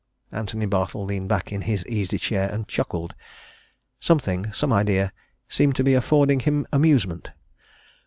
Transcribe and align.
Antony 0.31 0.65
Bartle 0.65 1.05
leaned 1.05 1.29
back 1.29 1.51
in 1.51 1.61
his 1.61 1.85
easy 1.85 2.17
chair 2.17 2.49
and 2.51 2.67
chuckled 2.67 3.13
something, 3.99 4.51
some 4.51 4.73
idea, 4.73 5.13
seemed 5.47 5.75
to 5.75 5.83
be 5.83 5.93
affording 5.93 6.39
him 6.39 6.65
amusement. 6.73 7.29